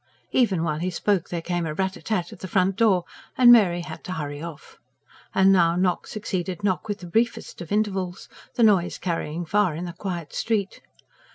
[0.31, 3.03] Even while he spoke there came a rat a tat at the front door,
[3.37, 4.79] and Mary had to hurry off.
[5.35, 9.85] And now knock succeeded knock with the briefest of intervals, the noise carrying far in
[9.85, 10.81] the quiet street.